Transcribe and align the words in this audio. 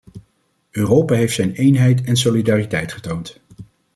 Europa 0.71 1.13
heeft 1.15 1.33
zijn 1.35 1.53
eenheid 1.53 2.03
en 2.03 2.15
solidariteit 2.15 2.93
getoond. 2.93 3.39